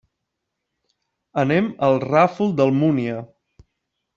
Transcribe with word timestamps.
Anem 1.43 1.69
al 1.89 1.99
Ràfol 2.07 2.57
d'Almúnia. 2.61 3.21